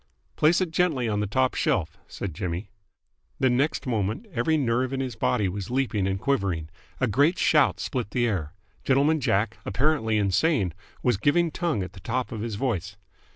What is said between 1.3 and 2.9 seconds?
shelf," said Jimmy.